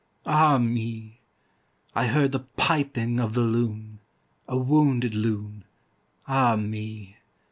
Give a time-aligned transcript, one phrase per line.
[0.25, 5.63] Ah me!I heard the piping of the Loon,A wounded Loon.
[6.27, 7.17] Ah me!